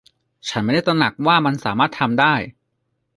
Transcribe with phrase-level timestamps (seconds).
[0.47, 2.33] ฉันไม่ได้ตระหนักว่ามันสามารถทำได้